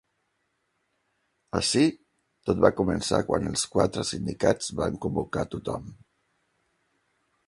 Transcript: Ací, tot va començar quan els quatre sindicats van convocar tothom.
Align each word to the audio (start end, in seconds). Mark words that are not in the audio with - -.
Ací, 1.57 1.83
tot 2.49 2.63
va 2.65 2.71
començar 2.79 3.19
quan 3.27 3.45
els 3.51 3.65
quatre 3.75 4.05
sindicats 4.13 4.71
van 4.81 4.97
convocar 5.05 5.45
tothom. 5.53 5.89